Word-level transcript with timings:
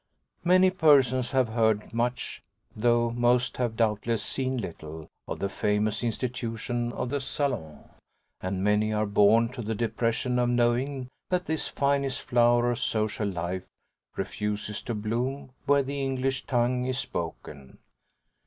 Many 0.43 0.71
persons 0.71 1.29
have 1.29 1.49
heard 1.49 1.93
much, 1.93 2.41
though 2.75 3.11
most 3.11 3.57
have 3.57 3.75
doubtless 3.75 4.23
seen 4.23 4.57
little, 4.57 5.07
of 5.27 5.37
the 5.37 5.47
famous 5.47 6.03
institution 6.03 6.91
of 6.93 7.11
the 7.11 7.19
salon, 7.19 7.87
and 8.41 8.63
many 8.63 8.91
are 8.91 9.05
born 9.05 9.49
to 9.49 9.61
the 9.61 9.75
depression 9.75 10.39
of 10.39 10.49
knowing 10.49 11.07
that 11.29 11.45
this 11.45 11.67
finest 11.67 12.21
flower 12.23 12.71
of 12.71 12.79
social 12.79 13.27
life 13.27 13.67
refuses 14.15 14.81
to 14.81 14.95
bloom 14.95 15.51
where 15.67 15.83
the 15.83 16.01
English 16.01 16.47
tongue 16.47 16.87
is 16.87 16.97
spoken. 16.97 17.77